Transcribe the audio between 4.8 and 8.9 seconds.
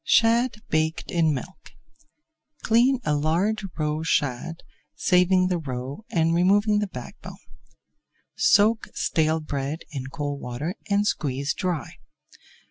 saving the roe and removing the back bone. Soak